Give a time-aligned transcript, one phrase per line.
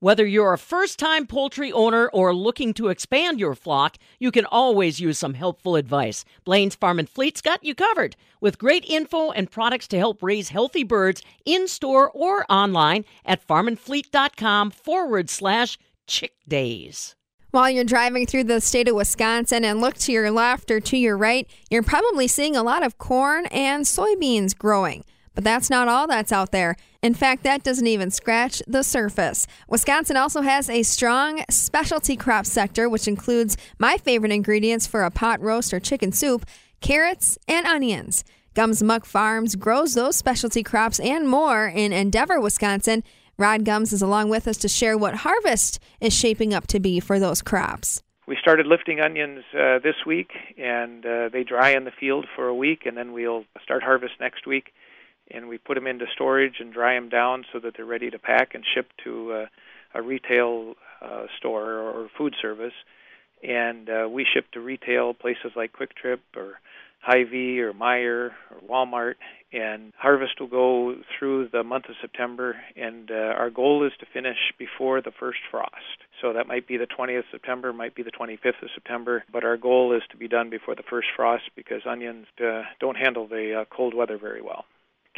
[0.00, 4.44] Whether you're a first time poultry owner or looking to expand your flock, you can
[4.44, 6.22] always use some helpful advice.
[6.44, 10.50] Blain's Farm and Fleet's got you covered with great info and products to help raise
[10.50, 17.16] healthy birds in store or online at farmandfleet.com forward slash chick days.
[17.50, 20.96] While you're driving through the state of Wisconsin and look to your left or to
[20.98, 25.06] your right, you're probably seeing a lot of corn and soybeans growing.
[25.36, 26.76] But that's not all that's out there.
[27.02, 29.46] In fact, that doesn't even scratch the surface.
[29.68, 35.10] Wisconsin also has a strong specialty crop sector, which includes my favorite ingredients for a
[35.10, 36.46] pot roast or chicken soup
[36.80, 38.24] carrots and onions.
[38.54, 43.04] Gumz Muck Farms grows those specialty crops and more in Endeavor, Wisconsin.
[43.36, 46.98] Rod Gumz is along with us to share what harvest is shaping up to be
[46.98, 48.02] for those crops.
[48.26, 52.48] We started lifting onions uh, this week, and uh, they dry in the field for
[52.48, 54.72] a week, and then we'll start harvest next week
[55.30, 58.18] and we put them into storage and dry them down so that they're ready to
[58.18, 59.46] pack and ship to uh,
[59.94, 62.74] a retail uh, store or food service.
[63.42, 66.58] And uh, we ship to retail places like Kwik Trip or
[67.00, 69.14] Hy-Vee or Meijer or Walmart.
[69.52, 74.06] And harvest will go through the month of September, and uh, our goal is to
[74.12, 76.02] finish before the first frost.
[76.20, 79.44] So that might be the 20th of September, might be the 25th of September, but
[79.44, 83.28] our goal is to be done before the first frost because onions uh, don't handle
[83.28, 84.64] the uh, cold weather very well.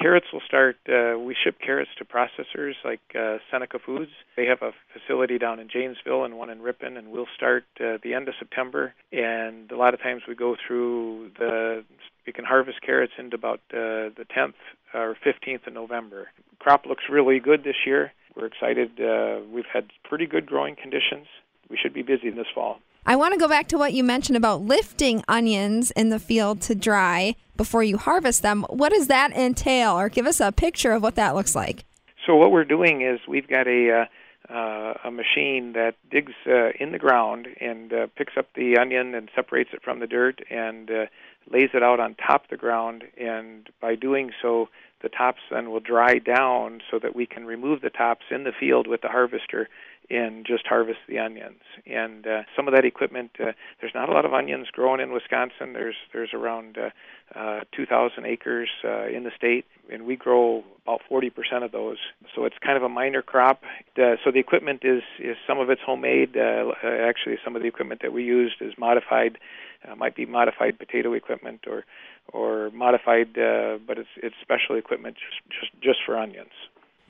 [0.00, 0.76] Carrots will start.
[0.88, 4.12] Uh, we ship carrots to processors like uh, Seneca Foods.
[4.36, 7.98] They have a facility down in Janesville and one in Ripon, and we'll start uh,
[8.04, 8.94] the end of September.
[9.10, 11.84] And a lot of times we go through the.
[12.26, 14.52] We can harvest carrots into about uh, the 10th
[14.94, 16.28] or 15th of November.
[16.58, 18.12] Crop looks really good this year.
[18.36, 19.00] We're excited.
[19.00, 21.26] Uh, we've had pretty good growing conditions.
[21.70, 22.80] We should be busy this fall.
[23.08, 26.60] I want to go back to what you mentioned about lifting onions in the field
[26.62, 28.66] to dry before you harvest them.
[28.68, 31.86] What does that entail, or give us a picture of what that looks like?
[32.26, 34.02] So what we're doing is we've got a
[34.50, 38.76] uh, uh, a machine that digs uh, in the ground and uh, picks up the
[38.78, 41.06] onion and separates it from the dirt and uh,
[41.50, 43.04] lays it out on top of the ground.
[43.18, 44.68] And by doing so,
[45.00, 48.52] the tops then will dry down so that we can remove the tops in the
[48.52, 49.68] field with the harvester
[50.10, 51.60] and just harvest the onions.
[51.86, 55.12] And uh, some of that equipment, uh, there's not a lot of onions growing in
[55.12, 55.74] Wisconsin.
[55.74, 56.90] There's there's around uh,
[57.38, 61.30] uh, 2,000 acres uh, in the state, and we grow about 40%
[61.62, 61.98] of those.
[62.34, 63.62] So it's kind of a minor crop.
[63.98, 66.36] Uh, so the equipment is is some of it's homemade.
[66.36, 69.38] Uh, uh, actually, some of the equipment that we used is modified.
[69.86, 71.84] Uh, might be modified potato equipment or
[72.32, 76.52] or modified, uh, but it's it's special equipment just just just for onions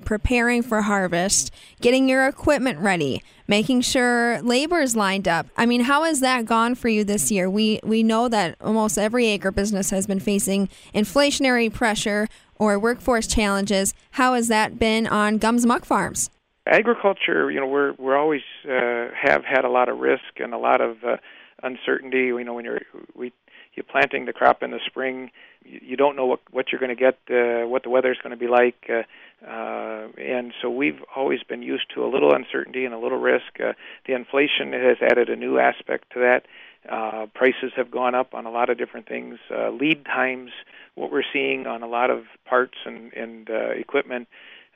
[0.05, 5.47] preparing for harvest, getting your equipment ready, making sure labor is lined up.
[5.57, 7.49] I mean, how has that gone for you this year?
[7.51, 13.27] We we know that almost every acre business has been facing inflationary pressure or workforce
[13.27, 13.95] challenges.
[14.13, 16.31] How has that been on Gumz Muck Farms?
[16.67, 20.59] Agriculture, you know, we're we're always uh, have had a lot of risk and a
[20.59, 21.17] lot of uh,
[21.63, 22.27] uncertainty.
[22.27, 22.83] You know, when you're
[23.15, 23.33] we
[23.75, 25.31] you're planting the crop in the spring,
[25.65, 28.33] you, you don't know what what you're going to get, uh, what the weather's going
[28.33, 28.77] to be like.
[28.91, 29.03] Uh,
[29.47, 33.61] uh, and so we've always been used to a little uncertainty and a little risk.
[33.61, 33.73] Uh,
[34.07, 36.47] the inflation has added a new aspect to that.
[36.89, 39.39] Uh, prices have gone up on a lot of different things.
[39.51, 40.51] Uh, lead times,
[40.95, 44.29] what we're seeing on a lot of parts and, and uh, equipment,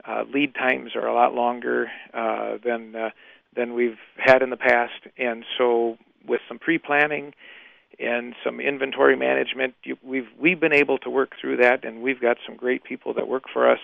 [0.07, 2.95] uh, lead times are a lot longer uh, than
[3.55, 5.07] than we've had in the past.
[5.17, 7.35] And so, with some pre-planning
[8.01, 12.21] and some inventory management, you, we've we've been able to work through that, and we've
[12.21, 13.81] got some great people that work for us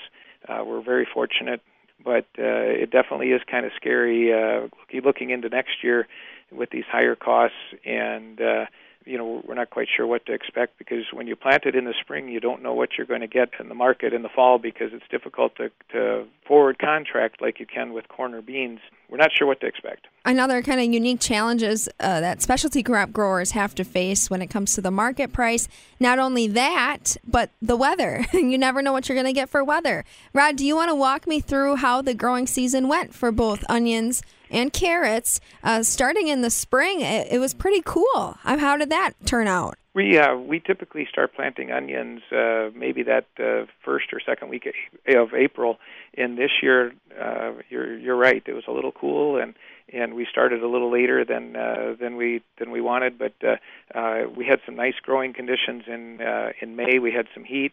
[0.48, 1.60] uh, we're very fortunate,
[2.04, 4.68] but uh, it definitely is kind of scary uh,
[5.04, 6.06] looking into next year
[6.50, 8.66] with these higher costs and uh,
[9.08, 11.84] you know we're not quite sure what to expect because when you plant it in
[11.84, 14.28] the spring you don't know what you're going to get in the market in the
[14.28, 18.80] fall because it's difficult to, to forward contract like you can with corn or beans.
[19.08, 20.06] We're not sure what to expect.
[20.24, 24.48] Another kind of unique challenges uh, that specialty crop growers have to face when it
[24.48, 25.68] comes to the market price.
[25.98, 28.24] Not only that but the weather.
[28.48, 30.04] You never know what you're going to get for weather.
[30.32, 33.64] Rod do you want to walk me through how the growing season went for both
[33.68, 37.00] onions and carrots uh, starting in the spring.
[37.00, 38.36] It, it, was pretty cool.
[38.42, 39.76] How did that turn out?
[39.94, 44.68] We uh, we typically start planting onions uh, maybe that uh, first or second week
[45.08, 45.78] of April.
[46.16, 48.42] And this year, uh, you're you're right.
[48.46, 49.54] It was a little cool, and
[49.92, 53.18] and we started a little later than uh, than we than we wanted.
[53.18, 53.56] But uh,
[53.98, 56.98] uh, we had some nice growing conditions in uh, in May.
[56.98, 57.72] We had some heat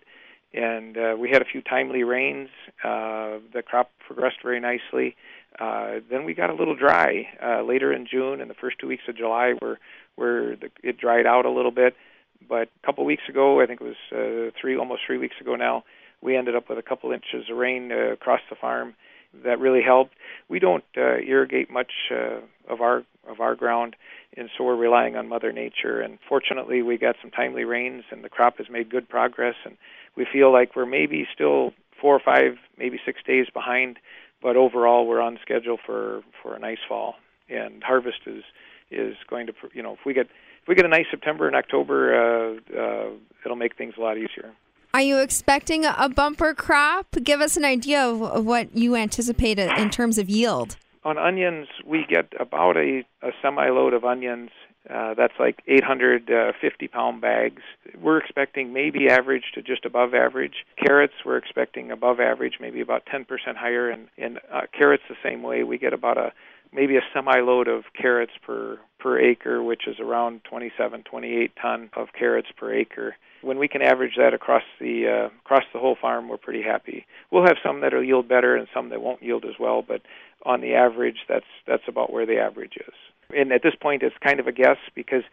[0.56, 2.50] and uh, we had a few timely rains.
[2.83, 5.10] Uh, the crop progressed very nicely.
[5.10, 5.12] Uh,
[5.60, 9.04] then we got a little dry uh, later in June and the first two weeks
[9.07, 9.80] of July, where
[10.16, 10.54] where
[10.84, 11.96] it dried out a little bit.
[12.48, 15.56] But a couple weeks ago, I think it was uh, three almost three weeks ago
[15.56, 15.84] now,
[16.22, 18.96] we ended up with a couple inches of rain uh, across the farm.
[19.44, 20.13] that really helped.
[20.50, 23.96] We don't uh, irrigate much uh, of our of our ground,
[24.38, 26.00] and so we're relying on Mother Nature.
[26.00, 29.56] And fortunately, we got some timely rains, and the crop has made good progress.
[29.66, 29.78] And
[30.16, 33.98] we feel like we're maybe still four or five, maybe six days behind,
[34.45, 37.15] but overall, we're on schedule for for a nice fall.
[37.50, 38.44] And harvest is
[38.92, 40.27] is going to, you know, if we get
[40.62, 43.09] if we get a nice September and October, uh, uh,
[43.44, 44.53] it'll make things a lot easier.
[44.94, 47.07] Are you expecting a bumper crop?
[47.24, 50.77] Give us an idea of what you anticipate in terms of yield.
[51.03, 54.51] On onions, we get about a, a semi load of onions.
[54.90, 57.62] Uh, that's like 850 pound bags.
[58.00, 60.66] We're expecting maybe average to just above average.
[60.78, 63.90] Carrots, we're expecting above average, maybe about 10% higher.
[63.90, 65.64] And, and uh, carrots, the same way.
[65.64, 66.34] We get about a
[66.72, 71.90] maybe a semi load of carrots per per acre, which is around 27, 28 ton
[71.96, 73.16] of carrots per acre
[73.46, 77.06] when we can average that across the uh, across the whole farm, we're pretty happy.
[77.30, 80.02] We'll have some that'll yield better and some that won't yield as well, but
[80.44, 82.94] on the average, that's that's about where the average is.
[83.36, 85.24] And at this point, it's kind of a guess because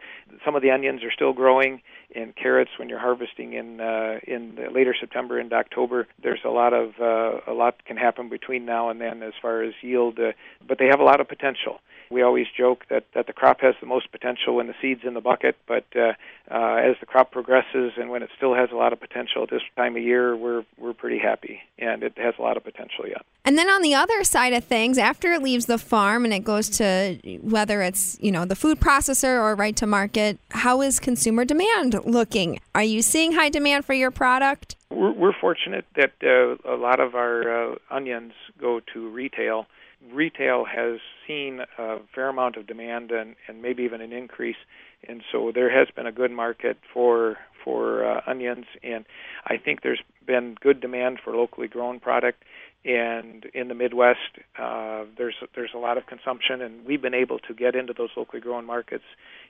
[0.45, 1.81] some of the onions are still growing,
[2.15, 6.73] and carrots when you're harvesting in uh, in later September and October, there's a lot
[6.73, 10.33] of uh, a lot can happen between now and then as far as yield, uh,
[10.67, 11.79] but they have a lot of potential
[12.13, 15.13] we always joke that, that the crop has the most potential when the seed's in
[15.13, 16.13] the bucket, but uh,
[16.51, 19.49] uh, as the crop progresses and when it still has a lot of potential at
[19.49, 23.07] this time of year, we're we're pretty happy, and it has a lot of potential
[23.07, 23.25] yet.
[23.45, 26.43] And then on the other side of things, after it leaves the farm and it
[26.43, 30.99] goes to whether it's you know the food processor or right to market, how is
[30.99, 32.59] consumer demand looking?
[32.75, 34.75] Are you seeing high demand for your product?
[35.03, 39.65] We're, we're fortunate that uh, a lot of our uh, onions go to retail
[40.11, 44.57] retail has seen a fair amount of demand and, and maybe even an increase,
[45.07, 49.05] and so there has been a good market for for uh, onions, and
[49.45, 52.43] I think there's been good demand for locally grown product.
[52.85, 54.19] And in the Midwest,
[54.59, 58.09] uh, there's there's a lot of consumption, and we've been able to get into those
[58.17, 59.05] locally grown markets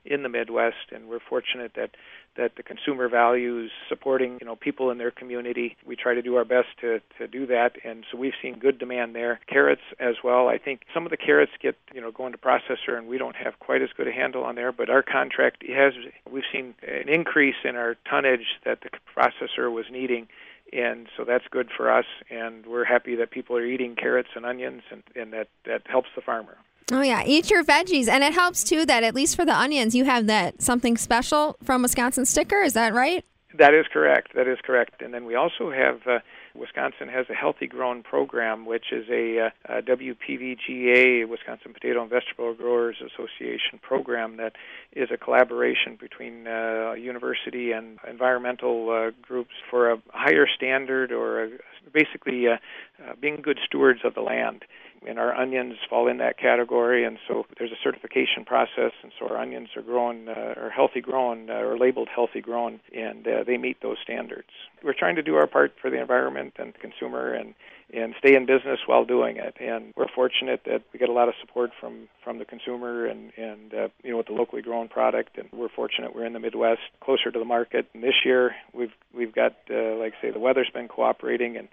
[0.06, 1.92] in the Midwest, and we're fortunate that
[2.38, 5.76] that the consumer values supporting you know people in their community.
[5.84, 8.78] We try to do our best to to do that, and so we've seen good
[8.78, 9.40] demand there.
[9.48, 10.48] Carrots as well.
[10.48, 13.36] I think some of the carrots get you know going to processor, and we don't
[13.36, 14.72] have quite as good a handle on there.
[14.72, 15.94] But our contract has
[16.30, 20.28] we've seen an increase in our tonnage that the processor was needing
[20.74, 24.46] and so that's good for us and we're happy that people are eating carrots and
[24.46, 26.58] onions and, and that that helps the farmer
[26.92, 29.96] Oh yeah, eat your veggies, and it helps too that at least for the onions,
[29.96, 32.62] you have that something special from Wisconsin sticker.
[32.62, 33.24] Is that right?
[33.58, 34.34] That is correct.
[34.36, 35.02] That is correct.
[35.02, 36.20] And then we also have uh,
[36.56, 42.10] Wisconsin has a Healthy Grown program, which is a, uh, a WPVGA, Wisconsin Potato and
[42.10, 44.54] Vegetable Growers Association program that
[44.92, 51.44] is a collaboration between uh, university and environmental uh, groups for a higher standard or
[51.44, 51.50] a,
[51.92, 52.58] basically uh,
[53.04, 54.64] uh, being good stewards of the land
[55.08, 57.04] and our onions fall in that category.
[57.06, 61.02] And so there's a certification process, and so our onions are grown, uh, are healthy
[61.02, 64.50] grown, uh, or labeled healthy grown, and uh, they meet those standards.
[64.84, 67.54] We're trying to do our part for the environment and the consumer, and
[67.94, 69.56] and stay in business while doing it.
[69.60, 73.32] And we're fortunate that we get a lot of support from from the consumer and
[73.38, 75.38] and uh, you know with the locally grown product.
[75.38, 77.88] And we're fortunate we're in the Midwest, closer to the market.
[77.94, 81.68] And this year we've we've got uh, like say the weather's been cooperating and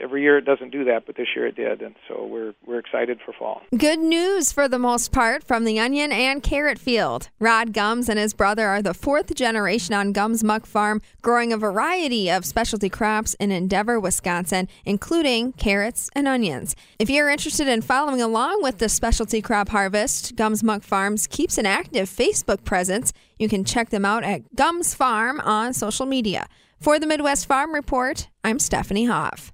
[0.00, 2.78] every year it doesn't do that, but this year it did, and so we're we're
[2.78, 3.62] excited for fall.
[3.76, 7.28] Good news for the most part from the onion and carrot field.
[7.38, 11.58] Rod Gumz and his brother are the fourth generation on Gumz Muck Farm, growing a
[11.58, 16.76] variety of specialty crops in Endeavor, Wisconsin, including carrots and onions.
[16.98, 21.58] If you're interested in following along with the specialty crop harvest, Gumz Muck Farms keeps
[21.58, 23.12] an active Facebook presence.
[23.38, 26.46] You can check them out at Gumz Farm on social media.
[26.80, 29.52] For the Midwest Farm Report, I'm Stephanie Hoff.